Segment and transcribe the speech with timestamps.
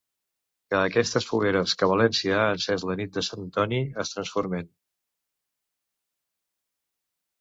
[0.73, 4.73] Que aquestes fogueres que València ha encés la nit de Sant Antoni es transformen!